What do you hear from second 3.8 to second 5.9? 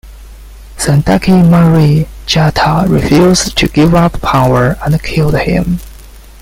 up power and killed him.